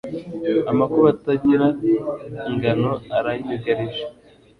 [0.71, 1.67] amakuba atagira
[2.49, 4.03] ingano aranyugarije